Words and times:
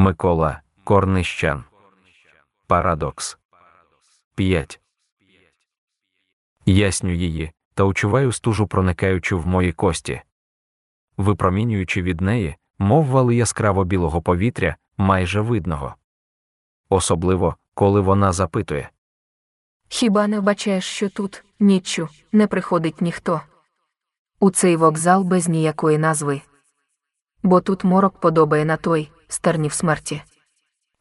Микола 0.00 0.62
Корнищан. 0.84 1.64
Парадокс 2.66 3.38
5. 4.34 4.80
Ясню 6.66 7.12
її, 7.12 7.52
та 7.74 7.84
учуваю 7.84 8.32
стужу, 8.32 8.66
проникаючи 8.66 9.34
в 9.34 9.46
мої 9.46 9.72
кості. 9.72 10.22
Випромінюючи 11.16 12.02
від 12.02 12.20
неї, 12.20 12.56
мов 12.78 13.06
вали 13.06 13.36
яскраво 13.36 13.84
білого 13.84 14.22
повітря, 14.22 14.76
майже 14.96 15.40
видного. 15.40 15.94
Особливо, 16.88 17.56
коли 17.74 18.00
вона 18.00 18.32
запитує. 18.32 18.90
Хіба 19.88 20.26
не 20.26 20.40
вбачаєш, 20.40 20.84
що 20.84 21.08
тут, 21.08 21.44
ніччю, 21.58 22.08
не 22.32 22.46
приходить 22.46 23.00
ніхто? 23.00 23.40
У 24.38 24.50
цей 24.50 24.76
вокзал 24.76 25.22
без 25.22 25.48
ніякої 25.48 25.98
назви. 25.98 26.40
Бо 27.42 27.60
тут 27.60 27.84
морок 27.84 28.20
подобає 28.20 28.64
на 28.64 28.76
той, 28.76 29.10
стернів 29.32 29.72
смерті. 29.72 30.22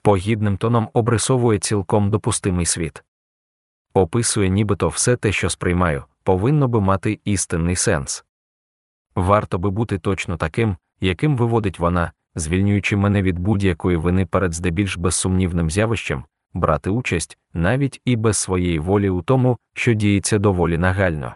Погідним 0.01 0.57
тоном 0.57 0.89
обрисовує 0.93 1.59
цілком 1.59 2.09
допустимий 2.09 2.65
світ. 2.65 3.03
Описує 3.93 4.49
нібито 4.49 4.87
все 4.87 5.15
те, 5.15 5.31
що 5.31 5.49
сприймаю, 5.49 6.03
повинно 6.23 6.67
би 6.67 6.81
мати 6.81 7.19
істинний 7.25 7.75
сенс. 7.75 8.25
Варто 9.15 9.57
би 9.57 9.69
бути 9.69 9.99
точно 9.99 10.37
таким, 10.37 10.77
яким 11.01 11.37
виводить 11.37 11.79
вона, 11.79 12.11
звільнюючи 12.35 12.95
мене 12.95 13.21
від 13.21 13.39
будь-якої 13.39 13.97
вини 13.97 14.25
перед 14.25 14.53
здебільш 14.53 14.97
безсумнівним 14.97 15.69
з'явищем, 15.69 16.23
брати 16.53 16.89
участь 16.89 17.37
навіть 17.53 18.01
і 18.05 18.15
без 18.15 18.37
своєї 18.37 18.79
волі 18.79 19.09
у 19.09 19.21
тому, 19.21 19.57
що 19.73 19.93
діється 19.93 20.37
доволі 20.37 20.77
нагально. 20.77 21.35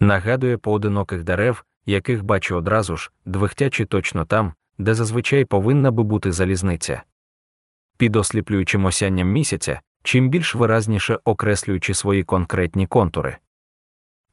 Нагадує 0.00 0.58
поодиноких 0.58 1.24
дерев, 1.24 1.64
яких 1.86 2.24
бачу 2.24 2.56
одразу 2.56 2.96
ж, 2.96 3.10
двихтячи 3.24 3.84
точно 3.84 4.24
там, 4.24 4.52
де 4.80 4.94
зазвичай 4.94 5.44
повинна 5.44 5.90
би 5.90 6.02
бути 6.02 6.32
залізниця. 6.32 7.02
Під 7.96 8.16
осліплюючим 8.16 8.84
осянням 8.84 9.28
місяця, 9.28 9.80
чим 10.02 10.28
більш 10.28 10.54
виразніше 10.54 11.18
окреслюючи 11.24 11.94
свої 11.94 12.24
конкретні 12.24 12.86
контури. 12.86 13.36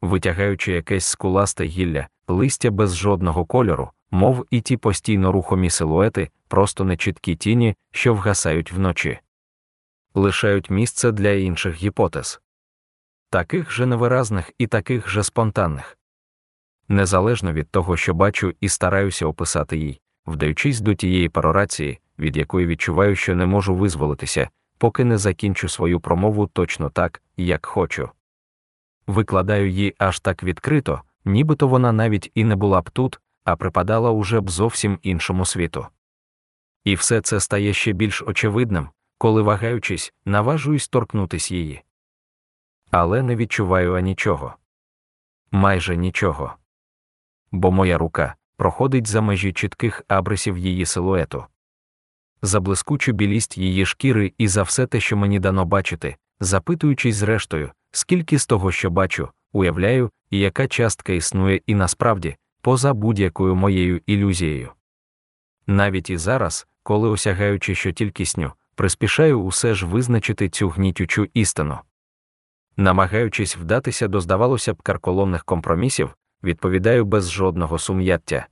Витягаючи 0.01 0.71
якесь 0.71 1.05
скуласте 1.05 1.65
гілля, 1.65 2.07
листя 2.27 2.71
без 2.71 2.95
жодного 2.95 3.45
кольору, 3.45 3.91
мов 4.11 4.45
і 4.51 4.61
ті 4.61 4.77
постійно 4.77 5.31
рухомі 5.31 5.69
силуети, 5.69 6.29
просто 6.47 6.83
нечіткі 6.83 7.35
тіні, 7.35 7.75
що 7.91 8.13
вгасають 8.13 8.71
вночі, 8.71 9.19
лишають 10.13 10.69
місце 10.69 11.11
для 11.11 11.29
інших 11.29 11.75
гіпотез, 11.75 12.41
таких 13.29 13.71
же 13.71 13.85
невиразних 13.85 14.51
і 14.57 14.67
таких 14.67 15.09
же 15.09 15.23
спонтанних. 15.23 15.97
Незалежно 16.87 17.53
від 17.53 17.69
того, 17.69 17.97
що 17.97 18.13
бачу 18.13 18.53
і 18.59 18.69
стараюся 18.69 19.25
описати 19.25 19.77
їй, 19.77 20.01
вдаючись 20.27 20.81
до 20.81 20.93
тієї 20.93 21.29
парорації, 21.29 21.99
від 22.19 22.37
якої 22.37 22.67
відчуваю, 22.67 23.15
що 23.15 23.35
не 23.35 23.45
можу 23.45 23.75
визволитися, 23.75 24.49
поки 24.77 25.03
не 25.03 25.17
закінчу 25.17 25.69
свою 25.69 25.99
промову 25.99 26.47
точно 26.47 26.89
так, 26.89 27.21
як 27.37 27.65
хочу. 27.65 28.09
Викладаю 29.07 29.69
її 29.69 29.95
аж 29.97 30.19
так 30.19 30.43
відкрито, 30.43 31.01
нібито 31.25 31.67
вона 31.67 31.91
навіть 31.91 32.31
і 32.35 32.43
не 32.43 32.55
була 32.55 32.81
б 32.81 32.89
тут, 32.89 33.19
а 33.43 33.55
припадала 33.55 34.11
уже 34.11 34.41
б 34.41 34.49
зовсім 34.49 34.99
іншому 35.01 35.45
світу. 35.45 35.87
І 36.83 36.95
все 36.95 37.21
це 37.21 37.39
стає 37.39 37.73
ще 37.73 37.93
більш 37.93 38.21
очевидним, 38.21 38.89
коли, 39.17 39.41
вагаючись, 39.41 40.13
наважуюсь 40.25 40.87
торкнутись 40.87 41.51
її. 41.51 41.83
Але 42.91 43.21
не 43.21 43.35
відчуваю 43.35 43.95
анічого. 43.95 44.55
Майже 45.51 45.97
нічого. 45.97 46.53
Бо 47.51 47.71
моя 47.71 47.97
рука 47.97 48.35
проходить 48.57 49.07
за 49.07 49.21
межі 49.21 49.53
чітких 49.53 50.03
абрисів 50.07 50.57
її 50.57 50.85
силуету. 50.85 51.45
За 52.41 52.59
блискучу 52.59 53.11
білість 53.11 53.57
її 53.57 53.85
шкіри 53.85 54.33
і 54.37 54.47
за 54.47 54.63
все 54.63 54.87
те, 54.87 54.99
що 54.99 55.17
мені 55.17 55.39
дано 55.39 55.65
бачити, 55.65 56.15
запитуючись 56.39 57.15
зрештою, 57.15 57.71
скільки 57.91 58.39
з 58.39 58.45
того, 58.45 58.71
що 58.71 58.89
бачу, 58.89 59.29
уявляю, 59.51 60.11
і 60.29 60.39
яка 60.39 60.67
частка 60.67 61.13
існує 61.13 61.61
і 61.65 61.75
насправді, 61.75 62.35
поза 62.61 62.93
будь-якою 62.93 63.55
моєю 63.55 64.01
ілюзією. 64.05 64.71
Навіть 65.67 66.09
і 66.09 66.17
зараз, 66.17 66.67
коли 66.83 67.09
осягаючи 67.09 67.75
що 67.75 67.91
тільки 67.91 68.25
сню, 68.25 68.51
приспішаю 68.75 69.41
усе 69.41 69.75
ж 69.75 69.85
визначити 69.85 70.49
цю 70.49 70.69
гнітючу 70.69 71.27
істину. 71.33 71.77
Намагаючись 72.77 73.57
вдатися 73.57 74.07
до, 74.07 74.21
здавалося 74.21 74.73
б, 74.73 74.81
карколомних 74.81 75.45
компромісів, 75.45 76.15
відповідаю 76.43 77.05
без 77.05 77.31
жодного 77.31 77.79
сум'яття. 77.79 78.47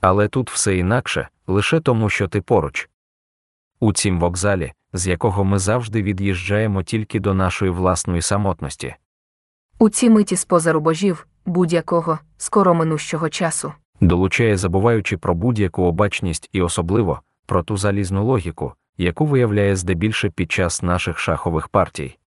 Але 0.00 0.28
тут 0.28 0.50
все 0.50 0.76
інакше, 0.76 1.28
лише 1.46 1.80
тому, 1.80 2.10
що 2.10 2.28
ти 2.28 2.40
поруч. 2.40 2.88
У 3.80 3.92
цім 3.92 4.20
вокзалі, 4.20 4.72
з 4.92 5.06
якого 5.06 5.44
ми 5.44 5.58
завжди 5.58 6.02
від'їжджаємо 6.02 6.82
тільки 6.82 7.20
до 7.20 7.34
нашої 7.34 7.70
власної 7.70 8.22
самотності. 8.22 8.94
У 9.78 9.88
ці 9.88 10.10
миті 10.10 10.36
споза 10.36 10.72
рубежів, 10.72 11.26
будь-якого, 11.46 12.18
скоро 12.36 12.74
минущого 12.74 13.28
часу. 13.28 13.72
долучає, 14.00 14.56
забуваючи 14.56 15.16
про 15.16 15.34
будь-яку 15.34 15.82
обачність 15.82 16.48
і 16.52 16.62
особливо 16.62 17.20
про 17.46 17.62
ту 17.62 17.76
залізну 17.76 18.24
логіку, 18.24 18.74
яку 18.98 19.26
виявляє 19.26 19.76
здебільше 19.76 20.30
під 20.30 20.52
час 20.52 20.82
наших 20.82 21.18
шахових 21.18 21.68
партій. 21.68 22.18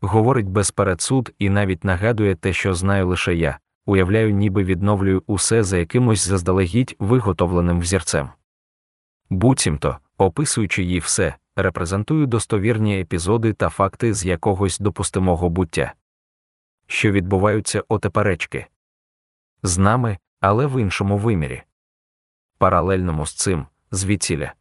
Говорить 0.00 0.48
без 0.48 0.70
передсуд 0.70 1.30
і 1.38 1.50
навіть 1.50 1.84
нагадує 1.84 2.34
те, 2.34 2.52
що 2.52 2.74
знаю 2.74 3.08
лише 3.08 3.34
я, 3.34 3.58
уявляю, 3.88 4.30
ніби 4.30 4.64
відновлюю 4.64 5.22
усе 5.26 5.62
за 5.62 5.78
якимось 5.78 6.28
заздалегідь 6.28 6.96
виготовленим 6.98 7.80
взірцем. 7.80 8.30
Буцімто, 9.30 9.98
описуючи 10.18 10.82
їй 10.82 10.98
все, 10.98 11.34
репрезентую 11.56 12.26
достовірні 12.26 13.00
епізоди 13.00 13.52
та 13.52 13.68
факти 13.68 14.14
з 14.14 14.26
якогось 14.26 14.78
допустимого 14.78 15.48
буття, 15.48 15.94
що 16.86 17.12
відбуваються 17.12 17.84
отеперечки 17.88 18.66
з 19.62 19.78
нами, 19.78 20.18
але 20.40 20.66
в 20.66 20.82
іншому 20.82 21.18
вимірі. 21.18 21.62
Паралельному 22.58 23.26
з 23.26 23.34
цим, 23.34 23.66
звідсіля. 23.90 24.54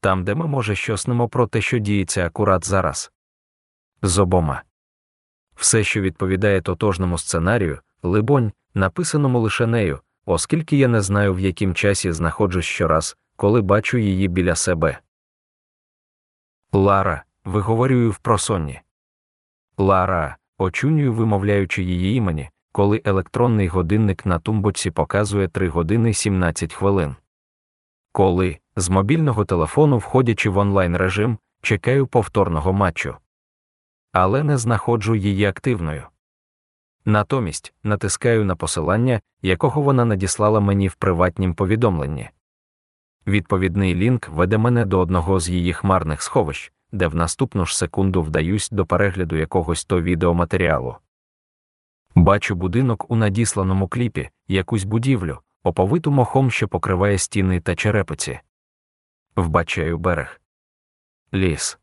Там, 0.00 0.24
де 0.24 0.34
ми, 0.34 0.46
може, 0.46 0.74
щоснемо 0.74 1.28
про 1.28 1.46
те, 1.46 1.60
що 1.60 1.78
діється 1.78 2.26
акурат 2.26 2.64
зараз. 2.64 3.12
З 4.02 4.18
обома. 4.18 4.62
Все, 5.54 5.84
що 5.84 6.00
відповідає 6.00 6.60
тотожному 6.60 7.18
сценарію, 7.18 7.80
либонь, 8.02 8.52
написаному 8.74 9.40
лише 9.40 9.66
нею, 9.66 10.00
оскільки 10.26 10.76
я 10.76 10.88
не 10.88 11.00
знаю, 11.00 11.34
в 11.34 11.40
яким 11.40 11.74
часі 11.74 12.12
знаходжусь 12.12 12.64
щораз, 12.64 13.16
коли 13.36 13.60
бачу 13.60 13.98
її 13.98 14.28
біля 14.28 14.54
себе. 14.54 14.98
Лара, 16.72 17.24
виговорюю 17.44 18.10
в 18.10 18.18
просонні. 18.18 18.80
Лара, 19.78 20.36
очунюю, 20.58 21.12
вимовляючи 21.12 21.82
її 21.82 22.16
імені, 22.16 22.50
коли 22.72 23.02
електронний 23.04 23.68
годинник 23.68 24.26
на 24.26 24.38
тумбочці 24.38 24.90
показує 24.90 25.48
3 25.48 25.68
години 25.68 26.14
17 26.14 26.72
хвилин. 26.74 27.16
Коли, 28.12 28.58
з 28.76 28.88
мобільного 28.88 29.44
телефону, 29.44 29.98
входячи 29.98 30.50
в 30.50 30.58
онлайн 30.58 30.96
режим, 30.96 31.38
чекаю 31.62 32.06
повторного 32.06 32.72
матчу. 32.72 33.16
Але 34.12 34.42
не 34.42 34.58
знаходжу 34.58 35.14
її 35.14 35.44
активною. 35.44 36.06
Натомість 37.04 37.74
натискаю 37.82 38.44
на 38.44 38.56
посилання, 38.56 39.20
якого 39.42 39.82
вона 39.82 40.04
надіслала 40.04 40.60
мені 40.60 40.88
в 40.88 40.94
приватнім 40.94 41.54
повідомленні. 41.54 42.30
Відповідний 43.26 43.94
лінк 43.94 44.28
веде 44.28 44.58
мене 44.58 44.84
до 44.84 44.98
одного 44.98 45.40
з 45.40 45.48
її 45.48 45.72
хмарних 45.72 46.22
сховищ, 46.22 46.72
де 46.92 47.06
в 47.06 47.14
наступну 47.14 47.66
ж 47.66 47.78
секунду 47.78 48.22
вдаюсь 48.22 48.70
до 48.70 48.86
перегляду 48.86 49.36
якогось 49.36 49.84
то 49.84 50.02
відеоматеріалу. 50.02 50.96
Бачу 52.14 52.54
будинок 52.54 53.10
у 53.10 53.16
надісланому 53.16 53.88
кліпі, 53.88 54.30
якусь 54.48 54.84
будівлю, 54.84 55.38
оповиту 55.62 56.10
мохом, 56.10 56.50
що 56.50 56.68
покриває 56.68 57.18
стіни 57.18 57.60
та 57.60 57.74
черепиці. 57.74 58.40
Вбачаю 59.36 59.98
берег. 59.98 60.40
Ліс. 61.34 61.78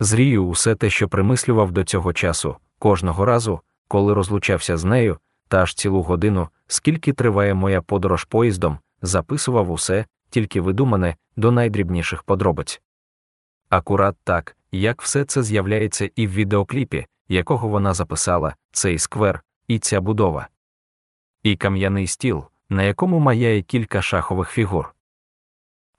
Зрію 0.00 0.46
усе 0.46 0.74
те, 0.74 0.90
що 0.90 1.08
примислював 1.08 1.72
до 1.72 1.84
цього 1.84 2.12
часу, 2.12 2.56
кожного 2.78 3.24
разу, 3.24 3.60
коли 3.92 4.14
розлучався 4.14 4.76
з 4.76 4.84
нею, 4.84 5.18
та 5.48 5.62
аж 5.62 5.74
цілу 5.74 6.02
годину, 6.02 6.48
скільки 6.66 7.12
триває 7.12 7.54
моя 7.54 7.82
подорож 7.82 8.24
поїздом, 8.24 8.78
записував 9.02 9.70
усе, 9.70 10.04
тільки 10.30 10.60
видумане, 10.60 11.16
до 11.36 11.52
найдрібніших 11.52 12.22
подробиць. 12.22 12.82
Акурат 13.68 14.16
так, 14.24 14.56
як 14.70 15.02
все 15.02 15.24
це 15.24 15.42
з'являється 15.42 16.10
і 16.16 16.26
в 16.26 16.30
відеокліпі, 16.30 17.06
якого 17.28 17.68
вона 17.68 17.94
записала, 17.94 18.54
цей 18.70 18.98
сквер, 18.98 19.42
і 19.68 19.78
ця 19.78 20.00
будова. 20.00 20.48
І 21.42 21.56
кам'яний 21.56 22.06
стіл, 22.06 22.44
на 22.68 22.82
якому 22.82 23.18
маяє 23.18 23.62
кілька 23.62 24.02
шахових 24.02 24.50
фігур. 24.50 24.94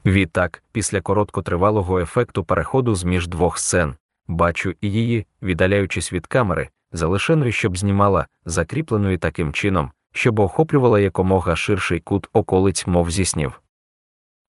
Відтак, 0.06 0.64
після 0.72 1.02
короткотривалого 1.02 2.00
ефекту 2.00 2.44
переходу 2.44 2.96
з 2.96 3.04
між 3.04 3.28
двох 3.28 3.58
сцен, 3.58 3.96
бачу 4.28 4.74
і 4.82 4.92
її, 4.92 5.26
віддаляючись 5.42 6.14
від 6.14 6.28
камери, 6.28 6.70
залишеною, 6.94 7.52
щоб 7.52 7.78
знімала, 7.78 8.28
закріпленою 8.46 9.18
таким 9.18 9.54
чином, 9.54 9.92
щоб 10.12 10.40
охоплювала 10.40 11.00
якомога 11.00 11.56
ширший 11.56 12.00
кут 12.00 12.28
околиць, 12.34 12.88
мов 12.88 13.12
зі 13.12 13.26
снів. 13.26 13.62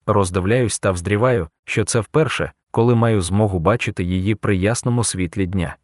Роздивляюсь 0.05 0.79
та 0.79 0.91
вздріваю, 0.91 1.49
що 1.65 1.85
це 1.85 1.99
вперше, 1.99 2.51
коли 2.71 2.95
маю 2.95 3.21
змогу 3.21 3.59
бачити 3.59 4.03
її 4.03 4.35
при 4.35 4.55
ясному 4.55 5.03
світлі 5.03 5.45
дня. 5.45 5.75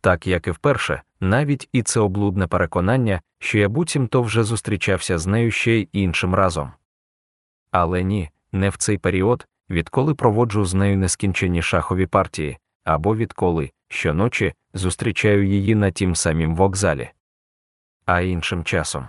Так 0.00 0.26
як 0.26 0.46
і 0.46 0.50
вперше, 0.50 1.02
навіть 1.20 1.68
і 1.72 1.82
це 1.82 2.00
облудне 2.00 2.46
переконання, 2.46 3.20
що 3.38 3.58
я 3.58 3.68
буцімто 3.68 4.22
вже 4.22 4.44
зустрічався 4.44 5.18
з 5.18 5.26
нею 5.26 5.50
ще 5.50 5.72
й 5.72 5.88
іншим 5.92 6.34
разом. 6.34 6.72
Але 7.70 8.02
ні, 8.02 8.30
не 8.52 8.68
в 8.68 8.76
цей 8.76 8.98
період, 8.98 9.46
відколи 9.70 10.14
проводжу 10.14 10.64
з 10.64 10.74
нею 10.74 10.98
нескінчені 10.98 11.62
шахові 11.62 12.06
партії, 12.06 12.58
або 12.84 13.16
відколи, 13.16 13.70
щоночі, 13.88 14.54
зустрічаю 14.74 15.46
її 15.46 15.74
на 15.74 15.90
тім 15.90 16.14
самім 16.14 16.56
вокзалі. 16.56 17.10
А 18.04 18.20
іншим 18.20 18.64
часом. 18.64 19.08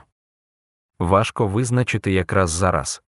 Важко 0.99 1.47
визначити 1.47 2.11
якраз 2.11 2.49
зараз. 2.49 3.03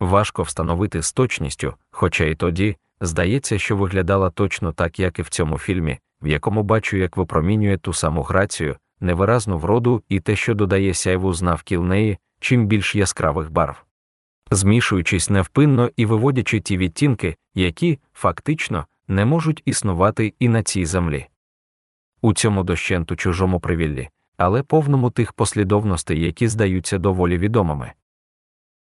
Важко 0.00 0.42
встановити 0.42 1.02
з 1.02 1.12
точністю, 1.12 1.74
хоча 1.90 2.24
й 2.24 2.34
тоді, 2.34 2.76
здається, 3.00 3.58
що 3.58 3.76
виглядала 3.76 4.30
точно 4.30 4.72
так, 4.72 4.98
як 4.98 5.18
і 5.18 5.22
в 5.22 5.28
цьому 5.28 5.58
фільмі, 5.58 5.98
в 6.22 6.26
якому 6.26 6.62
бачу, 6.62 6.96
як 6.96 7.16
випромінює 7.16 7.78
ту 7.78 7.92
саму 7.92 8.22
грацію, 8.22 8.76
невиразну 9.00 9.58
вроду 9.58 10.02
і 10.08 10.20
те, 10.20 10.36
що 10.36 10.54
додає 10.54 10.94
сяйву 10.94 11.32
з 11.32 11.42
навкіл 11.42 11.84
неї, 11.84 12.18
чим 12.40 12.66
більш 12.66 12.94
яскравих 12.94 13.50
барв. 13.50 13.84
Змішуючись 14.50 15.30
невпинно 15.30 15.90
і 15.96 16.06
виводячи 16.06 16.60
ті 16.60 16.76
відтінки, 16.76 17.36
які, 17.54 17.98
фактично, 18.12 18.86
не 19.08 19.24
можуть 19.24 19.62
існувати 19.64 20.34
і 20.38 20.48
на 20.48 20.62
цій 20.62 20.84
землі. 20.84 21.26
У 22.22 22.32
цьому 22.32 22.64
дощенту 22.64 23.16
чужому 23.16 23.60
привіллі, 23.60 24.08
але 24.36 24.62
повному 24.62 25.10
тих 25.10 25.32
послідовностей, 25.32 26.20
які 26.20 26.48
здаються 26.48 26.98
доволі 26.98 27.38
відомими. 27.38 27.92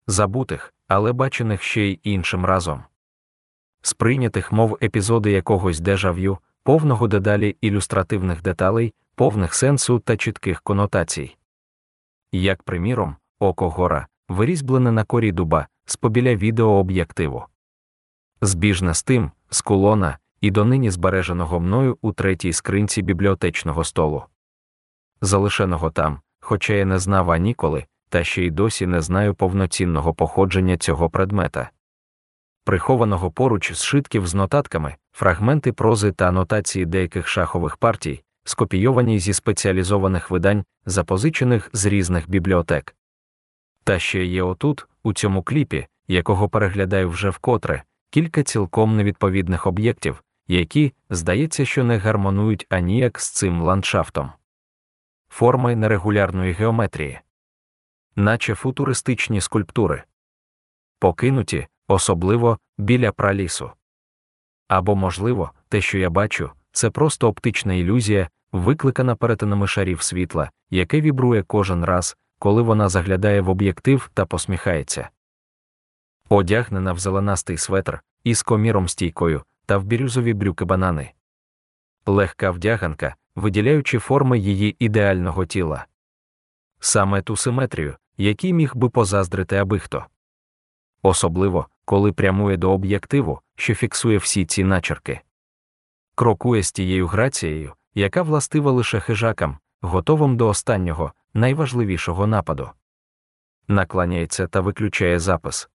Забутих, 0.06 0.74
але 0.88 1.12
бачених 1.12 1.62
ще 1.62 1.82
й 1.82 2.00
іншим 2.02 2.44
разом. 2.44 2.82
Сприйнятих 3.82 4.52
мов 4.52 4.78
епізоди 4.82 5.30
якогось 5.30 5.80
дежав'ю, 5.80 6.38
повного 6.62 7.08
дедалі 7.08 7.56
ілюстративних 7.60 8.42
деталей, 8.42 8.94
повних 9.14 9.54
сенсу 9.54 9.98
та 9.98 10.16
чітких 10.16 10.62
конотацій. 10.62 11.36
Як 12.32 12.62
приміром, 12.62 13.16
око 13.38 13.70
гора, 13.70 14.06
вирізблене 14.28 14.92
на 14.92 15.04
корі 15.04 15.32
дуба, 15.32 15.68
з 15.84 15.96
побіля 15.96 16.36
відеооб'єктиву. 16.36 17.44
Збіжне 18.44 18.94
з 18.94 19.02
тим, 19.02 19.30
з 19.50 19.60
кулона, 19.60 20.18
і 20.40 20.50
донині 20.50 20.90
збереженого 20.90 21.60
мною 21.60 21.98
у 22.02 22.12
третій 22.12 22.52
скринці 22.52 23.02
бібліотечного 23.02 23.84
столу. 23.84 24.24
Залишеного 25.20 25.90
там, 25.90 26.20
хоча 26.40 26.72
я 26.72 26.84
не 26.84 26.98
знав 26.98 27.30
аніколи, 27.30 27.84
та 28.08 28.24
ще 28.24 28.44
й 28.44 28.50
досі 28.50 28.86
не 28.86 29.00
знаю 29.00 29.34
повноцінного 29.34 30.14
походження 30.14 30.76
цього 30.76 31.10
предмета. 31.10 31.70
Прихованого 32.64 33.30
поруч 33.30 33.72
зшитків 33.72 34.26
з 34.26 34.34
нотатками, 34.34 34.96
фрагменти 35.12 35.72
прози 35.72 36.12
та 36.12 36.28
анотації 36.28 36.86
деяких 36.86 37.28
шахових 37.28 37.76
партій, 37.76 38.22
скопійовані 38.44 39.18
зі 39.18 39.32
спеціалізованих 39.32 40.30
видань, 40.30 40.64
запозичених 40.86 41.70
з 41.72 41.86
різних 41.86 42.30
бібліотек. 42.30 42.96
Та 43.84 43.98
ще 43.98 44.24
є 44.24 44.42
отут, 44.42 44.86
у 45.02 45.12
цьому 45.12 45.42
кліпі, 45.42 45.86
якого 46.08 46.48
переглядаю 46.48 47.08
вже 47.10 47.30
вкотре, 47.30 47.82
кілька 48.12 48.42
цілком 48.42 48.96
невідповідних 48.96 49.66
об'єктів, 49.66 50.24
які, 50.46 50.92
здається, 51.10 51.64
що 51.64 51.84
не 51.84 51.98
гармонують 51.98 52.66
аніяк 52.68 53.20
з 53.20 53.30
цим 53.30 53.62
ландшафтом. 53.62 54.32
Форми 55.28 55.76
нерегулярної 55.76 56.52
геометрії, 56.52 57.20
наче 58.16 58.54
футуристичні 58.54 59.40
скульптури, 59.40 60.02
покинуті, 60.98 61.66
особливо 61.88 62.58
біля 62.78 63.12
пралісу. 63.12 63.70
Або, 64.68 64.96
можливо, 64.96 65.50
те, 65.68 65.80
що 65.80 65.98
я 65.98 66.10
бачу, 66.10 66.50
це 66.72 66.90
просто 66.90 67.28
оптична 67.28 67.74
ілюзія, 67.74 68.28
викликана 68.52 69.16
перетинами 69.16 69.66
шарів 69.66 70.02
світла, 70.02 70.50
яке 70.70 71.00
вібрує 71.00 71.42
кожен 71.42 71.84
раз, 71.84 72.16
коли 72.38 72.62
вона 72.62 72.88
заглядає 72.88 73.40
в 73.40 73.48
об'єктив 73.48 74.10
та 74.14 74.26
посміхається. 74.26 75.10
Одягнена 76.32 76.92
в 76.92 76.98
зеленастий 76.98 77.58
светр 77.58 78.02
із 78.24 78.42
коміром 78.42 78.88
стійкою 78.88 79.42
та 79.66 79.78
в 79.78 79.84
бірюзові 79.84 80.34
брюки 80.34 80.64
банани. 80.64 81.12
Легка 82.06 82.50
вдяганка, 82.50 83.16
виділяючи 83.36 83.98
форми 83.98 84.38
її 84.38 84.76
ідеального 84.78 85.46
тіла. 85.46 85.86
Саме 86.80 87.22
ту 87.22 87.36
симетрію, 87.36 87.96
якій 88.16 88.52
міг 88.52 88.76
би 88.76 88.88
позаздрити 88.88 89.56
аби 89.56 89.78
хто. 89.78 90.06
Особливо, 91.02 91.66
коли 91.84 92.12
прямує 92.12 92.56
до 92.56 92.72
об'єктиву, 92.72 93.40
що 93.56 93.74
фіксує 93.74 94.18
всі 94.18 94.46
ці 94.46 94.64
начерки. 94.64 95.20
Крокує 96.14 96.62
з 96.62 96.72
тією 96.72 97.06
грацією, 97.06 97.74
яка 97.94 98.22
властива 98.22 98.70
лише 98.70 99.00
хижакам, 99.00 99.58
готовим 99.80 100.36
до 100.36 100.48
останнього, 100.48 101.12
найважливішого 101.34 102.26
нападу. 102.26 102.70
Накланяється 103.68 104.46
та 104.46 104.60
виключає 104.60 105.18
запис. 105.18 105.68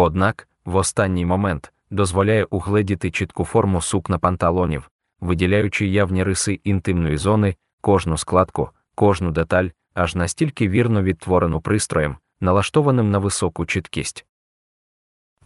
Однак, 0.00 0.48
в 0.64 0.76
останній 0.76 1.26
момент 1.26 1.72
дозволяє 1.90 2.44
угледіти 2.44 3.10
чітку 3.10 3.44
форму 3.44 3.80
сукна 3.80 4.18
панталонів, 4.18 4.90
виділяючи 5.20 5.86
явні 5.86 6.24
риси 6.24 6.60
інтимної 6.64 7.16
зони, 7.16 7.56
кожну 7.80 8.18
складку, 8.18 8.70
кожну 8.94 9.30
деталь, 9.30 9.68
аж 9.94 10.14
настільки 10.14 10.68
вірно 10.68 11.02
відтворену 11.02 11.60
пристроєм, 11.60 12.16
налаштованим 12.40 13.10
на 13.10 13.18
високу 13.18 13.66
чіткість. 13.66 14.26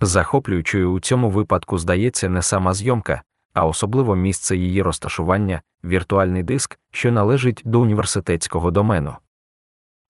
Захоплюючою 0.00 0.93
у 0.93 1.00
цьому 1.00 1.31
випадку 1.31 1.78
здається 1.78 2.28
не 2.28 2.43
сама 2.43 2.75
зйомка, 2.75 3.22
а 3.55 3.66
особливо 3.66 4.16
місце 4.16 4.56
її 4.56 4.82
розташування, 4.82 5.62
віртуальний 5.84 6.43
диск, 6.43 6.78
що 6.90 7.12
належить 7.12 7.62
до 7.64 7.81
університетського 7.81 8.70
домену. 8.70 9.16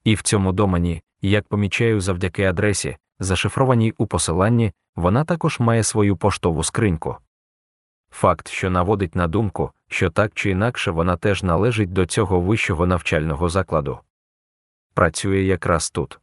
І 0.04 0.14
в 0.14 0.22
цьому 0.22 0.52
домені, 0.52 1.02
як 1.20 1.48
помічаю 1.48 2.00
завдяки 2.00 2.44
адресі, 2.44 2.96
зашифрованій 3.22 3.94
у 3.98 4.06
посиланні, 4.06 4.72
вона 4.96 5.24
також 5.24 5.60
має 5.60 5.82
свою 5.82 6.16
поштову 6.16 6.64
скриньку. 6.64 7.16
Факт, 8.10 8.48
що 8.48 8.70
наводить 8.70 9.16
на 9.16 9.26
думку, 9.26 9.70
що 9.88 10.10
так 10.10 10.32
чи 10.34 10.50
інакше 10.50 10.90
вона 10.90 11.16
теж 11.16 11.42
належить 11.42 11.92
до 11.92 12.06
цього 12.06 12.40
вищого 12.40 12.86
навчального 12.86 13.48
закладу. 13.48 13.98
Працює 14.94 15.40
якраз 15.40 15.90
тут. 15.90 16.20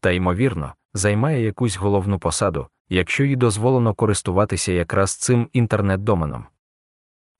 Та 0.00 0.10
ймовірно, 0.10 0.74
займає 0.94 1.44
якусь 1.44 1.76
головну 1.76 2.18
посаду, 2.18 2.66
якщо 2.88 3.24
їй 3.24 3.36
дозволено 3.36 3.94
користуватися 3.94 4.72
якраз 4.72 5.16
цим 5.16 5.48
інтернет-доменом. 5.52 6.46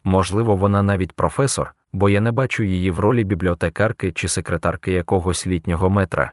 Можливо, 0.04 0.56
вона 0.56 0.82
навіть 0.82 1.12
професор, 1.12 1.74
бо 1.92 2.08
я 2.08 2.20
не 2.20 2.32
бачу 2.32 2.62
її 2.62 2.90
в 2.90 2.98
ролі 2.98 3.24
бібліотекарки 3.24 4.12
чи 4.12 4.28
секретарки 4.28 4.92
якогось 4.92 5.46
літнього 5.46 5.90
метра. 5.90 6.32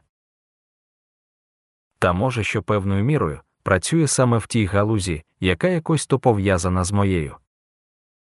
Та 2.00 2.12
може, 2.12 2.44
що 2.44 2.62
певною 2.62 3.04
мірою 3.04 3.40
працює 3.62 4.06
саме 4.06 4.38
в 4.38 4.46
тій 4.46 4.64
галузі, 4.64 5.22
яка 5.40 5.68
якось 5.68 6.06
то 6.06 6.18
пов'язана 6.18 6.84
з 6.84 6.92
моєю. 6.92 7.36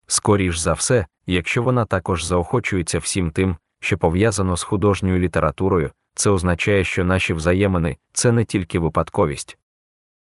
Скоріш 0.08 0.58
за 0.58 0.74
все, 0.74 1.06
якщо 1.26 1.64
вона 1.64 1.86
також 1.86 2.24
заохочується 2.24 3.00
всім 3.00 3.32
тим, 3.32 3.58
що 3.80 3.98
пов'язано 3.98 4.58
з 4.58 4.64
художньою 4.64 5.20
літературою, 5.20 5.92
це 6.14 6.30
означає, 6.30 6.84
що 6.84 7.06
наші 7.06 7.34
взаємини 7.34 7.98
це 8.14 8.32
не 8.32 8.46
тільки 8.46 8.80
випадковість. 8.80 9.58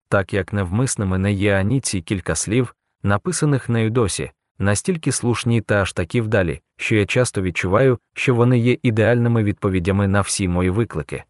Так 0.09 0.33
як 0.33 0.53
невмисними 0.53 1.19
не 1.19 1.33
є 1.33 1.55
ані 1.57 1.81
ці 1.81 2.01
кілька 2.01 2.35
слів, 2.35 2.75
написаних 3.03 3.69
нею 3.69 3.91
досі, 3.91 4.31
настільки 4.59 5.13
слушні 5.13 5.61
та 5.61 5.75
аж 5.75 5.93
такі 5.93 6.21
вдалі, 6.21 6.61
що 6.77 6.97
я 6.97 7.07
часто 7.07 7.43
відчуваю, 7.43 7.99
що 8.15 8.35
вони 8.35 8.59
є 8.59 8.79
ідеальними 8.83 9.45
відповідями 9.45 10.09
на 10.09 10.21
всі 10.21 10.49
мої 10.49 10.71
виклики. 10.71 11.25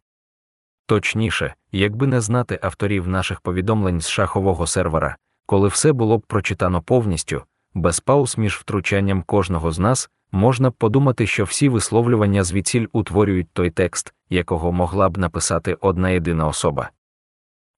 Точніше, 0.87 1.55
якби 1.79 2.07
не 2.07 2.21
знати 2.21 2.59
авторів 2.63 3.09
наших 3.09 3.41
повідомлень 3.41 4.01
з 4.01 4.09
шахового 4.09 4.67
сервера, 4.67 5.17
коли 5.47 5.69
все 5.69 5.93
було 5.93 6.19
б 6.19 6.27
прочитано 6.27 6.83
повністю, 6.83 7.43
без 7.75 8.01
пауз 8.01 8.39
між 8.39 8.57
втручанням 8.57 9.23
кожного 9.23 9.73
з 9.73 9.79
нас, 9.79 10.11
можна 10.33 10.71
б 10.71 10.73
подумати, 10.73 11.27
що 11.27 11.45
всі 11.45 11.69
висловлювання 11.69 12.43
звідсіль 12.45 12.87
утворюють 12.93 13.51
той 13.53 13.71
текст, 13.71 14.15
якого 14.31 14.73
могла 14.73 15.09
б 15.09 15.19
написати 15.19 15.77
одна 15.81 16.11
єдина 16.11 16.47
особа. 16.47 16.91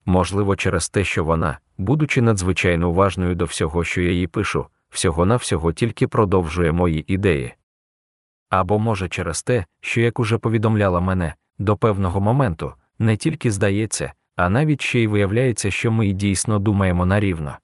Можливо, 0.06 0.56
через 0.56 0.88
те, 0.88 1.04
що 1.04 1.24
вона, 1.24 1.58
будучи 1.78 2.22
надзвичайно 2.22 2.90
уважною 2.90 3.34
до 3.34 3.44
всього, 3.44 3.84
що 3.84 4.02
я 4.02 4.10
їй 4.10 4.26
пишу, 4.26 4.66
всього 4.90 5.26
навсього 5.26 5.72
тільки 5.72 6.08
продовжує 6.08 6.72
мої 6.72 7.12
ідеї. 7.12 7.54
Або 8.50 8.78
може 8.78 9.08
через 9.08 9.42
те, 9.42 9.64
що, 9.80 10.00
як 10.00 10.20
уже 10.20 10.38
повідомляла 10.38 11.00
мене, 11.00 11.34
до 11.58 11.76
певного 11.76 12.20
моменту 12.20 12.72
не 12.98 13.16
тільки 13.16 13.50
здається, 13.50 14.12
а 14.36 14.48
навіть 14.48 14.82
ще 14.82 15.00
й 15.00 15.06
виявляється, 15.06 15.70
що 15.70 15.92
ми 15.92 16.08
й 16.08 16.12
дійсно 16.12 16.58
думаємо 16.58 17.06
нарівно. 17.06 17.58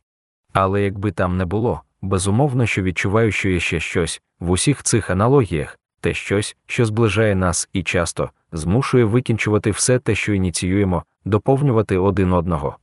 Але 0.53 0.83
якби 0.83 1.13
там 1.13 1.37
не 1.37 1.45
було, 1.45 1.83
безумовно, 2.03 2.67
що 2.67 2.83
відчуваю, 2.83 3.33
що 3.33 3.49
є 3.49 3.61
ще 3.61 3.81
щось 3.81 4.23
в 4.41 4.51
усіх 4.51 4.83
цих 4.83 5.11
аналогіях, 5.11 5.79
те 6.01 6.15
щось, 6.15 6.57
що 6.67 6.87
зближає 6.87 7.35
нас 7.35 7.69
і 7.73 7.83
часто 7.83 8.31
змушує 8.53 9.05
викінчувати 9.05 9.71
все 9.71 9.99
те, 9.99 10.15
що 10.15 10.33
ініціюємо, 10.35 11.05
доповнювати 11.25 11.99
один 11.99 12.33
одного. 12.33 12.77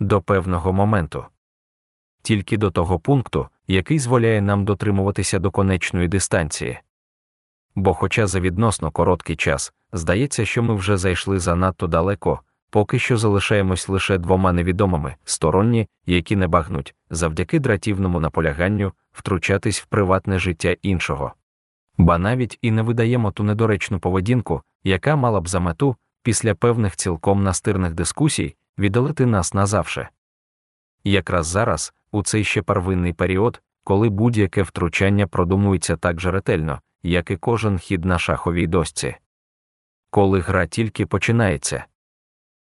до 0.00 0.20
певного 0.20 0.72
моменту. 0.72 1.24
Тільки 2.22 2.56
до 2.56 2.70
того 2.70 2.98
пункту, 2.98 3.48
який 3.66 3.98
зволяє 3.98 4.42
нам 4.42 4.64
дотримуватися 4.64 5.38
до 5.38 5.50
конечної 5.50 6.08
дистанції. 6.08 6.78
Бо, 7.74 7.94
хоча 7.94 8.26
за 8.26 8.40
відносно 8.40 8.90
короткий 8.90 9.36
час, 9.36 9.72
здається, 9.92 10.44
що 10.44 10.62
ми 10.62 10.74
вже 10.74 10.96
зайшли 10.96 11.38
занадто 11.38 11.86
далеко, 11.86 12.40
поки 12.70 12.98
що 12.98 13.16
залишаємось 13.16 13.88
лише 13.88 14.18
двома 14.18 14.52
невідомими 14.52 15.14
сторонні, 15.24 15.88
які 16.06 16.36
не 16.36 16.48
багнуть, 16.48 16.94
завдяки 17.10 17.58
дратівному 17.58 18.20
наполяганню, 18.20 18.92
втручатись 19.12 19.80
в 19.80 19.86
приватне 19.86 20.38
життя 20.38 20.76
іншого. 20.82 21.32
Ба 21.98 22.18
навіть 22.18 22.58
і 22.62 22.70
не 22.70 22.82
видаємо 22.82 23.30
ту 23.30 23.42
недоречну 23.42 23.98
поведінку, 24.00 24.62
яка 24.84 25.16
мала 25.16 25.40
б 25.40 25.48
за 25.48 25.60
мету, 25.60 25.96
після 26.22 26.54
певних 26.54 26.96
цілком 26.96 27.42
настирних 27.42 27.94
дискусій, 27.94 28.56
віддалити 28.78 29.26
нас 29.26 29.54
назавше. 29.54 30.08
Якраз 31.04 31.46
зараз, 31.46 31.92
у 32.12 32.22
цей 32.22 32.44
ще 32.44 32.62
первинний 32.62 33.12
період, 33.12 33.62
коли 33.84 34.08
будь-яке 34.08 34.62
втручання 34.62 35.26
продумується 35.26 35.96
так 35.96 36.20
же 36.20 36.30
ретельно, 36.30 36.80
як 37.02 37.30
і 37.30 37.36
кожен 37.36 37.78
хід 37.78 38.04
на 38.04 38.18
шаховій 38.18 38.66
дошці. 38.66 39.16
Коли 40.10 40.40
гра 40.40 40.66
тільки 40.66 41.06
починається, 41.06 41.84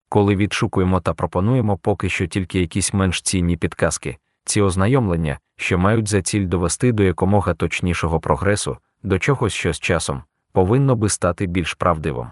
коли 0.08 0.36
відшукуємо 0.36 1.00
та 1.00 1.14
пропонуємо 1.14 1.78
поки 1.78 2.08
що 2.08 2.26
тільки 2.26 2.60
якісь 2.60 2.94
менш 2.94 3.22
цінні 3.22 3.56
підказки, 3.56 4.18
ці 4.44 4.60
ознайомлення, 4.60 5.38
що 5.56 5.78
мають 5.78 6.08
за 6.08 6.22
ціль 6.22 6.46
довести 6.46 6.92
до 6.92 7.02
якомога 7.02 7.54
точнішого 7.54 8.20
прогресу, 8.20 8.78
до 9.02 9.18
чогось 9.18 9.52
що 9.52 9.72
з 9.72 9.80
часом, 9.80 10.22
повинно 10.52 10.96
би 10.96 11.08
стати 11.08 11.46
більш 11.46 11.74
правдивим. 11.74 12.26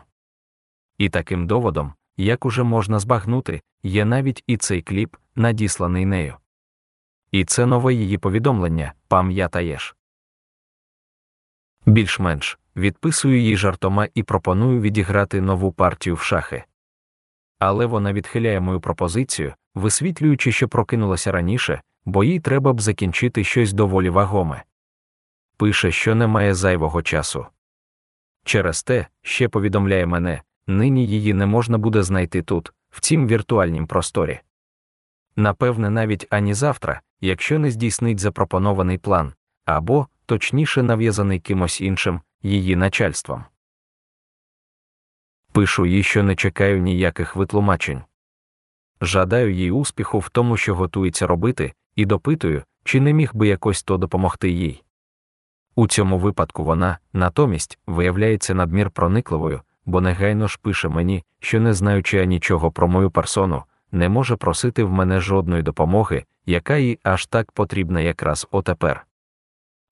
І 0.99 1.09
таким 1.09 1.47
доводом, 1.47 1.93
як 2.17 2.45
уже 2.45 2.63
можна 2.63 2.99
збагнути, 2.99 3.61
є 3.83 4.05
навіть 4.05 4.45
і 4.47 4.57
цей 4.57 4.83
кліп, 4.83 5.17
надісланий 5.37 6.07
нею. 6.07 6.35
І 7.31 7.45
це 7.45 7.67
нове 7.67 7.95
її 7.95 8.19
повідомлення, 8.19 8.93
пам'ятаєш. 9.09 9.97
Більш-менш 11.87 12.59
відписую 12.77 13.41
їй 13.41 13.57
жартома 13.57 14.09
і 14.15 14.23
пропоную 14.23 14.81
відіграти 14.81 15.41
нову 15.41 15.73
партію 15.73 16.15
в 16.15 16.21
шахи. 16.21 16.65
Але 17.59 17.87
вона 17.87 18.13
відхиляє 18.13 18.61
мою 18.61 18.81
пропозицію, 18.81 19.55
висвітлюючи, 19.75 20.53
що 20.53 20.69
прокинулася 20.69 21.33
раніше, 21.33 21.83
бо 22.05 22.25
їй 22.25 22.41
треба 22.41 22.73
б 22.73 22.81
закінчити 22.81 23.45
щось 23.45 23.73
доволі 23.73 24.11
вагоме. 24.11 24.63
Пише, 25.57 25.91
що 25.93 26.15
немає 26.15 26.55
зайвого 26.55 27.03
часу. 27.03 27.47
Через 28.45 28.83
те, 28.83 29.07
ще 29.23 29.49
повідомляє 29.49 30.07
мене, 30.07 30.43
нині 30.67 31.07
її 31.07 31.35
не 31.35 31.47
можна 31.47 31.79
буде 31.79 32.03
знайти 32.03 32.43
тут, 32.43 32.73
в 32.91 33.01
цім 33.01 33.27
віртуальнім 33.27 33.87
просторі. 33.87 34.41
Напевне, 35.37 35.91
навіть 35.91 36.27
ані 36.31 36.55
завтра, 36.55 37.01
якщо 37.21 37.59
не 37.59 37.71
здійснить 37.71 38.21
запропонований 38.21 38.99
план, 38.99 39.33
або, 39.65 40.07
точніше, 40.31 40.83
нав'язаний 40.83 41.41
кимось 41.41 41.81
іншим, 41.81 42.21
її 42.43 42.77
начальством. 42.77 43.45
Пишу 45.53 45.87
їй, 45.87 46.03
що 46.03 46.23
не 46.23 46.37
чекаю 46.37 46.79
ніяких 46.79 47.37
витлумачень. 47.37 48.03
Жадаю 49.01 49.55
їй 49.55 49.71
успіху 49.71 50.19
в 50.19 50.29
тому, 50.29 50.57
що 50.57 50.75
готується 50.75 51.27
робити, 51.27 51.73
і 51.97 52.07
допитую, 52.07 52.63
чи 52.85 53.01
не 53.01 53.13
міг 53.13 53.31
би 53.35 53.49
якось 53.49 53.83
то 53.83 53.97
допомогти 53.97 54.51
їй. 54.51 54.83
У 55.75 55.87
цьому 55.87 56.19
випадку 56.19 56.65
вона, 56.65 56.99
натомість, 57.13 57.79
виявляється 57.87 58.55
надмір 58.55 58.91
проникливою, 58.91 59.61
бо 59.85 60.01
негайно 60.01 60.49
ж 60.49 60.59
пише 60.63 60.89
мені, 60.89 61.25
що, 61.41 61.61
не 61.61 61.75
знаючи 61.75 62.27
нічого 62.27 62.73
про 62.73 62.89
мою 62.89 63.11
персону, 63.11 63.63
не 63.93 64.09
може 64.09 64.37
просити 64.37 64.85
в 64.85 64.93
мене 64.93 65.21
жодної 65.21 65.63
допомоги, 65.63 66.25
яка 66.47 66.77
їй 66.77 66.99
аж 67.03 67.27
так 67.27 67.53
потрібна 67.53 68.01
якраз 68.01 68.49
отепер. 68.51 69.07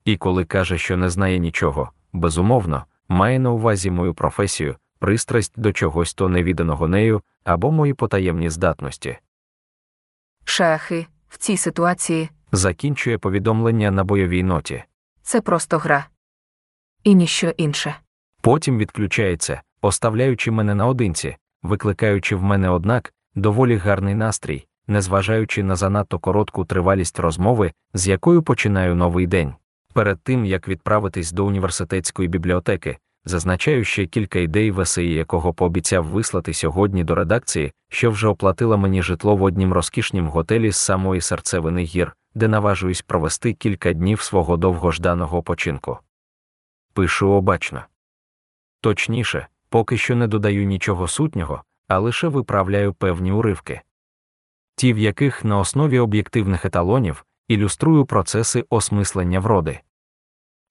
І 0.09 0.17
коли 0.17 0.45
каже, 0.45 0.79
що 0.79 0.97
не 0.97 1.11
знає 1.11 1.39
нічого, 1.39 1.91
безумовно, 2.13 2.85
має 3.09 3.39
на 3.39 3.51
увазі 3.51 3.91
мою 3.91 4.15
професію, 4.15 4.77
пристрасть 4.99 5.61
до 5.61 5.73
чогось 5.73 6.15
то 6.15 6.29
невіданого 6.29 6.89
нею 6.89 7.23
або 7.45 7.71
мої 7.73 7.95
потаємні 7.95 8.51
здатності. 8.51 9.19
Шахи 10.45 11.07
в 11.29 11.39
цій 11.39 11.57
ситуації 11.57 12.31
Закінчує 12.53 13.19
повідомлення 13.19 13.91
на 13.91 14.05
бойовій 14.05 14.43
ноті. 14.43 14.85
це 15.23 15.41
просто 15.41 15.79
гра. 15.79 16.07
І 17.05 17.15
ніщо 17.15 17.49
інше. 17.57 17.95
Потім 18.41 18.79
відключається, 18.79 19.63
оставляючи 19.81 20.51
мене 20.51 20.75
наодинці, 20.75 21.37
викликаючи 21.63 22.37
в 22.37 22.43
мене, 22.43 22.69
однак, 22.69 23.13
доволі 23.35 23.77
гарний 23.77 24.15
настрій, 24.15 24.67
незважаючи 24.87 25.63
на 25.63 25.77
занадто 25.77 26.19
коротку 26.19 26.65
тривалість 26.65 27.19
розмови, 27.19 27.73
з 27.95 28.09
якою 28.09 28.43
починаю 28.43 28.95
новий 28.95 29.27
день. 29.27 29.55
Перед 29.99 30.23
тим 30.23 30.45
як 30.45 30.69
відправитись 30.69 31.33
до 31.33 31.47
університетської 31.47 32.29
бібліотеки, 32.29 32.99
зазначаю 33.25 33.85
ще 33.85 34.07
кілька 34.07 34.39
ідей 34.39 34.71
весеї, 34.71 35.15
якого 35.15 35.55
пообіцяв 35.55 36.05
вислати 36.05 36.55
сьогодні 36.55 37.05
до 37.05 37.15
редакції, 37.15 37.73
що 37.91 38.11
вже 38.11 38.29
оплатила 38.29 38.77
мені 38.77 39.03
житло 39.03 39.37
в 39.37 39.43
однім 39.43 39.73
розкішнім 39.73 40.29
готелі 40.29 40.71
з 40.71 40.77
самої 40.77 41.21
серцевини 41.21 41.83
гір, 41.83 42.17
де 42.35 42.49
наважуюсь 42.49 43.03
провести 43.03 43.53
кілька 43.53 43.93
днів 43.93 44.21
свого 44.21 44.57
довгожданого 44.57 45.43
починку. 45.43 45.99
Пишу 46.93 47.31
обачно. 47.31 47.83
Точніше, 48.81 49.47
поки 49.69 49.97
що 49.97 50.17
не 50.17 50.27
додаю 50.27 50.65
нічого 50.65 51.09
сутнього, 51.09 51.63
а 51.89 51.99
лише 51.99 52.29
виправляю 52.29 52.93
певні 52.95 53.33
уривки. 53.33 53.81
Ті, 54.77 54.93
в 54.93 54.99
яких 54.99 55.45
на 55.45 55.59
основі 55.59 55.99
об'єктивних 55.99 56.65
еталонів 56.65 57.25
ілюструю 57.49 58.07
процеси 58.07 58.65
осмислення 58.71 59.41
вроди. 59.41 59.81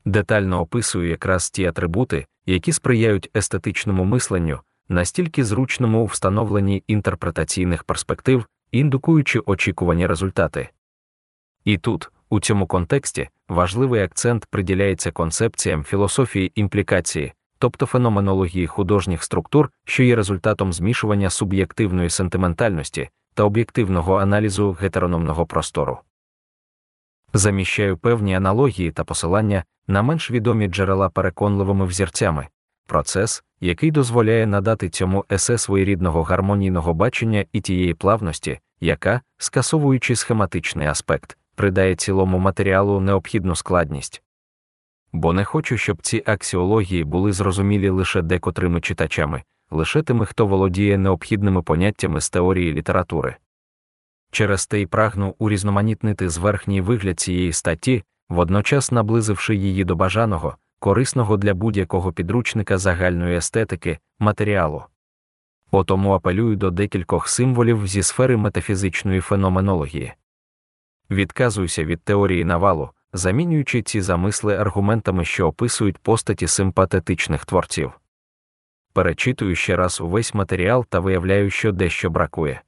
Детально 0.08 0.62
описую 0.62 1.10
якраз 1.10 1.50
ті 1.50 1.66
атрибути, 1.66 2.26
які 2.46 2.72
сприяють 2.72 3.30
естетичному 3.36 4.04
мисленню, 4.04 4.60
настільки 4.90 5.44
зручному 5.44 6.04
у 6.04 6.06
встановленні 6.06 6.84
інтерпретаційних 6.88 7.84
перспектив, 7.84 8.46
індукуючи 8.72 9.40
очікувані 9.46 10.08
результати. 10.08 10.70
І 11.64 11.78
тут, 11.78 12.12
у 12.30 12.40
цьому 12.40 12.68
контексті, 12.68 13.30
важливий 13.50 14.02
акцент 14.02 14.46
приділяється 14.46 15.12
концепціям 15.12 15.84
філософії 15.84 16.52
імплікації, 16.56 17.34
тобто 17.60 17.86
феноменології 17.86 18.68
художніх 18.68 19.24
структур, 19.24 19.72
що 19.86 20.04
є 20.04 20.16
результатом 20.16 20.74
змішування 20.74 21.30
суб'єктивної 21.30 22.10
сентиментальності 22.10 23.10
та 23.34 23.44
об'єктивного 23.44 24.18
аналізу 24.18 24.72
гетерономного 24.72 25.46
простору. 25.46 26.00
Заміщаю 27.34 27.98
певні 27.98 28.36
аналогії 28.36 28.92
та 28.92 29.04
посилання 29.04 29.64
на 29.88 30.02
менш 30.02 30.32
відомі 30.32 30.68
джерела 30.68 31.10
переконливими 31.10 31.86
взірцями, 31.86 32.48
процес, 32.88 33.44
який 33.62 33.92
дозволяє 33.92 34.48
надати 34.48 34.90
цьому 34.90 35.26
есе 35.32 35.58
своєрідного 35.58 36.24
гармонійного 36.24 36.94
бачення 36.94 37.46
і 37.52 37.62
тієї 37.62 37.94
плавності, 37.94 38.60
яка, 38.80 39.22
скасовуючи 39.38 40.16
схематичний 40.16 40.88
аспект, 40.88 41.38
придає 41.56 41.96
цілому 41.96 42.38
матеріалу 42.38 43.00
необхідну 43.00 43.56
складність. 43.56 44.24
Бо 45.14 45.34
не 45.34 45.44
хочу, 45.44 45.78
щоб 45.78 46.02
ці 46.02 46.24
аксіології 46.26 47.04
були 47.04 47.32
зрозумілі 47.32 47.90
лише 47.90 48.22
декотрими 48.22 48.82
читачами, 48.82 49.44
лише 49.72 50.02
тими, 50.02 50.26
хто 50.26 50.46
володіє 50.48 50.98
необхідними 50.98 51.62
поняттями 51.62 52.22
з 52.22 52.30
теорії 52.30 52.74
літератури. 52.74 53.36
Через 54.38 54.68
те 54.68 54.82
й 54.82 54.86
прагну 54.86 55.36
урізноманітнити 55.40 56.30
зверхній 56.30 56.82
вигляд 56.82 57.20
цієї 57.20 57.54
статті, 57.54 58.04
водночас 58.30 58.92
наблизивши 58.92 59.56
її 59.56 59.84
до 59.84 59.96
бажаного, 59.96 60.58
корисного 60.80 61.38
для 61.38 61.54
будь-якого 61.54 62.14
підручника 62.14 62.78
загальної 62.78 63.38
естетики, 63.38 64.00
матеріалу. 64.20 64.84
Отому 65.72 66.12
апелюю 66.12 66.56
до 66.56 66.72
декількох 66.72 67.28
символів 67.28 67.88
зі 67.88 68.04
сфери 68.04 68.38
метафізичної 68.38 69.22
феноменології. 69.22 70.14
Відказуюся 71.12 71.84
від 71.84 72.02
теорії 72.04 72.46
навалу, 72.46 72.90
замінюючи 73.14 73.82
ці 73.82 74.02
замисли 74.02 74.58
аргументами, 74.58 75.26
що 75.26 75.48
описують 75.48 75.98
постаті 75.98 76.48
симпатетичних 76.48 77.46
творців. 77.46 77.92
Перечитую 78.94 79.56
ще 79.56 79.76
раз 79.76 80.02
увесь 80.02 80.34
матеріал 80.34 80.86
та 80.86 81.00
виявляю, 81.00 81.50
що 81.50 81.72
дещо 81.72 82.10
бракує. 82.10 82.62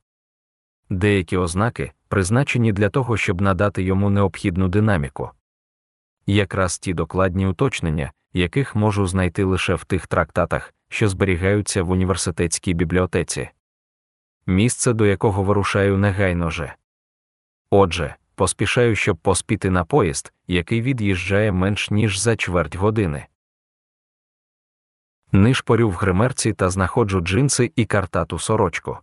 Деякі 0.89 1.37
ознаки 1.37 1.91
призначені 2.07 2.73
для 2.73 2.89
того, 2.89 3.17
щоб 3.17 3.41
надати 3.41 3.83
йому 3.83 4.09
необхідну 4.09 4.67
динаміку. 4.67 5.31
Якраз 6.25 6.79
ті 6.79 6.93
докладні 6.93 7.47
уточнення, 7.47 8.11
яких 8.33 8.75
можу 8.75 9.07
знайти 9.07 9.43
лише 9.43 9.75
в 9.75 9.85
тих 9.85 10.07
трактатах, 10.07 10.73
що 10.89 11.09
зберігаються 11.09 11.83
в 11.83 11.89
університетській 11.89 12.73
бібліотеці. 12.73 13.49
Місце, 14.45 14.93
до 14.93 15.05
якого 15.05 15.43
вирушаю 15.43 15.97
негайно 15.97 16.49
же. 16.49 16.75
Отже, 17.69 18.15
поспішаю, 18.35 18.95
щоб 18.95 19.17
поспіти 19.17 19.69
на 19.69 19.85
поїзд, 19.85 20.33
який 20.47 20.81
від'їжджає 20.81 21.51
менш 21.51 21.91
ніж 21.91 22.19
за 22.19 22.35
чверть 22.35 22.75
години. 22.75 23.25
Нишпорю 25.31 25.89
в 25.89 25.93
гримерці 25.93 26.53
та 26.53 26.69
знаходжу 26.69 27.19
джинси 27.19 27.71
і 27.75 27.85
картату 27.85 28.39
сорочку. 28.39 28.97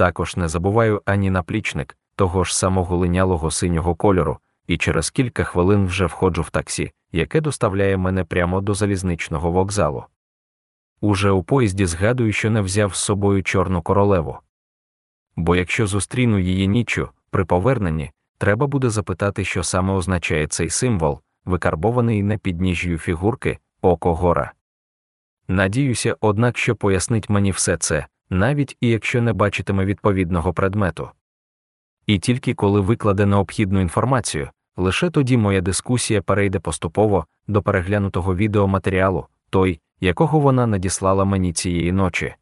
Також 0.00 0.36
не 0.36 0.48
забуваю 0.48 1.02
ані 1.04 1.30
наплічник 1.30 1.96
того 2.16 2.44
ж 2.44 2.58
самого 2.58 2.96
линялого 2.96 3.50
синього 3.50 3.94
кольору, 3.94 4.38
і 4.66 4.76
через 4.76 5.10
кілька 5.10 5.44
хвилин 5.44 5.86
вже 5.86 6.06
входжу 6.06 6.42
в 6.42 6.50
таксі, 6.50 6.92
яке 7.12 7.40
доставляє 7.40 7.96
мене 7.96 8.24
прямо 8.24 8.60
до 8.60 8.74
залізничного 8.74 9.50
вокзалу. 9.50 10.04
Уже 11.00 11.30
у 11.30 11.42
поїзді 11.42 11.86
згадую, 11.86 12.32
що 12.32 12.50
не 12.50 12.60
взяв 12.60 12.94
з 12.94 12.98
собою 12.98 13.42
чорну 13.42 13.82
королеву. 13.82 14.38
Бо 15.36 15.56
якщо 15.56 15.86
зустріну 15.86 16.38
її 16.38 16.68
ніччю, 16.68 17.08
при 17.30 17.44
поверненні, 17.44 18.10
треба 18.38 18.66
буде 18.66 18.90
запитати, 18.90 19.44
що 19.44 19.62
саме 19.62 19.92
означає 19.92 20.46
цей 20.46 20.70
символ, 20.70 21.20
викарбований 21.44 22.22
на 22.22 22.38
підніжжю 22.38 22.98
фігурки 22.98 23.58
око 23.82 24.14
гора. 24.14 24.52
Надіюся, 25.48 26.16
однак, 26.20 26.58
що 26.58 26.76
пояснить 26.76 27.30
мені 27.30 27.50
все 27.50 27.76
це, 27.76 28.06
навіть 28.30 28.76
і 28.80 28.88
якщо 28.88 29.22
не 29.22 29.32
бачитиме 29.32 29.84
відповідного 29.84 30.52
предмету. 30.52 31.10
І 32.06 32.18
тільки 32.18 32.54
коли 32.54 32.80
викладе 32.80 33.26
необхідну 33.26 33.80
інформацію, 33.80 34.50
лише 34.76 35.10
тоді 35.10 35.36
моя 35.36 35.60
дискусія 35.60 36.22
перейде 36.22 36.60
поступово 36.60 37.26
до 37.46 37.62
переглянутого 37.62 38.36
відеоматеріалу, 38.36 39.26
той, 39.50 39.80
якого 40.00 40.40
вона 40.40 40.66
надіслала 40.66 41.24
мені 41.24 41.52
цієї 41.52 41.92
ночі. 41.92 42.34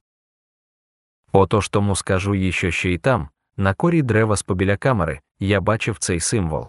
Отож 1.32 1.68
тому 1.68 1.96
скажу 1.96 2.34
їй, 2.34 2.52
що 2.52 2.70
ще 2.70 2.90
й 2.90 2.98
там, 2.98 3.28
на 3.56 3.74
корі 3.74 4.02
дерева 4.02 4.36
з 4.36 4.42
побіля 4.42 4.76
камери, 4.76 5.20
я 5.40 5.60
бачив 5.60 5.98
цей 5.98 6.20
символ. 6.20 6.66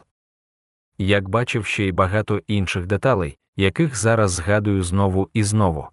Як 0.98 1.30
бачив 1.30 1.66
ще 1.66 1.84
й 1.84 1.92
багато 1.92 2.42
інших 2.48 2.86
деталей, 2.86 3.38
яких 3.56 3.98
зараз 3.98 4.32
згадую 4.32 4.84
знову 4.84 5.30
і 5.34 5.44
знову. 5.44 5.88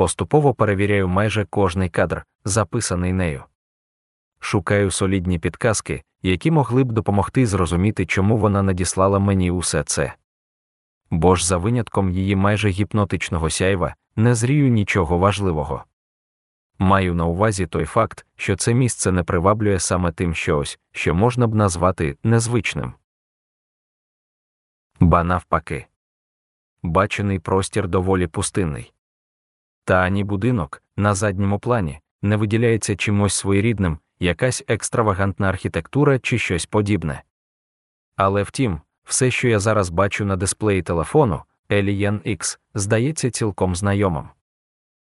Поступово 0.00 0.54
перевіряю 0.54 1.08
майже 1.08 1.44
кожний 1.44 1.88
кадр, 1.88 2.24
записаний 2.44 3.12
нею. 3.12 3.44
Шукаю 4.38 4.90
солідні 4.90 5.38
підказки, 5.38 6.02
які 6.22 6.50
могли 6.50 6.84
б 6.84 6.92
допомогти 6.92 7.46
зрозуміти, 7.46 8.06
чому 8.06 8.36
вона 8.36 8.62
надіслала 8.62 9.18
мені 9.18 9.50
усе 9.50 9.84
це. 9.84 10.14
Бо 11.10 11.36
ж 11.36 11.46
за 11.46 11.56
винятком 11.56 12.10
її 12.10 12.36
майже 12.36 12.68
гіпнотичного 12.68 13.50
сяйва 13.50 13.94
не 14.16 14.34
зрію 14.34 14.68
нічого 14.68 15.18
важливого. 15.18 15.84
Маю 16.78 17.14
на 17.14 17.24
увазі 17.24 17.66
той 17.66 17.84
факт, 17.84 18.26
що 18.36 18.56
це 18.56 18.74
місце 18.74 19.12
не 19.12 19.22
приваблює 19.22 19.78
саме 19.78 20.12
тим 20.12 20.34
щось, 20.34 20.78
що 20.92 21.14
можна 21.14 21.46
б 21.46 21.54
назвати 21.54 22.16
незвичним. 22.22 22.92
Ба 25.00 25.24
навпаки. 25.24 25.86
Бачений 26.82 27.38
простір 27.38 27.88
доволі 27.88 28.26
пустинний. 28.26 28.92
Та 29.84 29.94
ані 29.94 30.24
будинок 30.24 30.82
на 30.96 31.14
задньому 31.14 31.58
плані 31.58 32.00
не 32.22 32.36
виділяється 32.36 32.96
чимось 32.96 33.34
своєрідним, 33.34 33.98
якась 34.20 34.64
екстравагантна 34.68 35.48
архітектура 35.48 36.18
чи 36.18 36.38
щось 36.38 36.66
подібне. 36.66 37.22
Але 38.16 38.42
втім, 38.42 38.80
все, 39.04 39.30
що 39.30 39.48
я 39.48 39.58
зараз 39.58 39.90
бачу 39.90 40.24
на 40.24 40.36
дисплеї 40.36 40.82
телефону, 40.82 41.42
Alien 41.70 42.36
X, 42.36 42.58
здається 42.74 43.30
цілком 43.30 43.76
знайомим. 43.76 44.28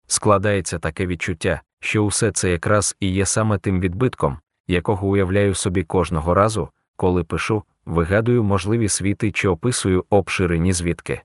Складається 0.08 0.80
таке 0.80 1.06
відчуття, 1.06 1.62
що 1.80 2.06
усе 2.06 2.32
це 2.32 2.52
якраз 2.52 2.96
і 3.00 3.08
є 3.12 3.26
саме 3.26 3.58
тим 3.58 3.80
відбитком, 3.80 4.38
якого 4.68 5.08
уявляю 5.08 5.56
собі 5.56 5.84
кожного 5.84 6.34
разу, 6.34 6.70
коли 6.96 7.24
пишу, 7.24 7.64
вигадую 7.86 8.44
можливі 8.44 8.90
світи 8.90 9.32
чи 9.32 9.48
описую 9.48 10.06
обширені 10.10 10.74
звідки. 10.74 11.22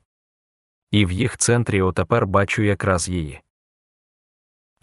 І 0.91 1.07
в 1.07 1.13
їх 1.13 1.37
центрі 1.37 1.83
отепер 1.83 2.27
бачу 2.27 2.63
якраз 2.63 3.09
її. 3.09 3.41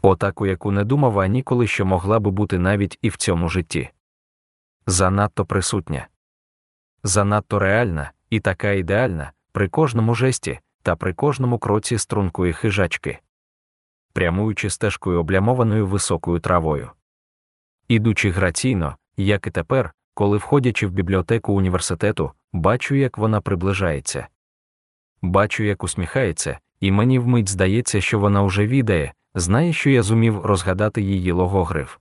Отаку, 0.02 0.46
яку 0.46 0.72
не 0.72 0.84
думав 0.84 1.20
а 1.20 1.28
ніколи, 1.28 1.68
що 1.68 1.86
могла 1.86 2.20
би 2.20 2.32
бути 2.32 2.60
навіть 2.60 3.00
і 3.02 3.10
в 3.10 3.18
цьому 3.18 3.50
житті. 3.50 3.90
Занадто 4.88 5.46
присутня, 5.46 6.08
занадто 7.04 7.60
реальна 7.60 8.12
і 8.30 8.40
така 8.40 8.72
ідеальна 8.72 9.32
при 9.52 9.70
кожному 9.70 10.16
жесті 10.16 10.60
та 10.82 10.96
при 10.96 11.14
кожному 11.14 11.60
кроці 11.60 11.98
стрункої 11.98 12.54
хижачки, 12.54 13.20
прямуючи 14.14 14.70
стежкою 14.70 15.20
облямованою 15.20 15.88
високою 15.88 16.40
травою. 16.40 16.92
Ідучи 17.88 18.30
граційно, 18.30 18.98
як 19.18 19.48
і 19.48 19.52
тепер, 19.52 19.94
коли 20.14 20.38
входячи 20.38 20.88
в 20.88 20.92
бібліотеку 20.92 21.54
університету, 21.54 22.32
бачу, 22.54 22.96
як 22.96 23.18
вона 23.18 23.42
приближається. 23.42 24.28
Бачу, 25.26 25.64
як 25.64 25.84
усміхається, 25.84 26.60
і 26.80 26.92
мені 26.92 27.20
вмить 27.20 27.50
здається, 27.50 28.02
що 28.02 28.20
вона 28.20 28.44
уже 28.44 28.68
відає, 28.68 29.14
знає, 29.36 29.74
що 29.74 29.90
я 29.90 30.04
зумів 30.04 30.46
розгадати 30.46 31.02
її 31.02 31.32
логогриф. 31.32 31.98